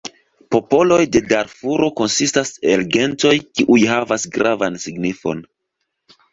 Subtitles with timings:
[0.53, 5.49] Popoloj de Darfuro konsistas el gentoj, kiuj havas gravan signifon.